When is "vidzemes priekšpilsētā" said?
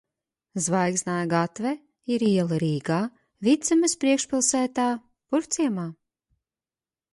3.49-4.89